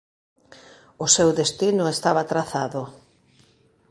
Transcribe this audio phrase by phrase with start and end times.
[1.05, 2.81] O seu destino estaba trazado.